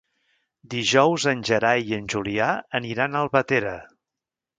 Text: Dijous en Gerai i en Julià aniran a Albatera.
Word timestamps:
Dijous 0.73 1.25
en 1.31 1.43
Gerai 1.49 1.85
i 1.91 1.95
en 1.97 2.07
Julià 2.13 2.47
aniran 2.81 3.13
a 3.13 3.21
Albatera. 3.27 3.75